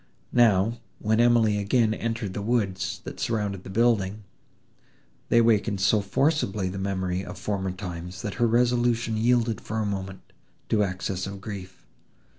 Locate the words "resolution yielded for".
8.47-9.77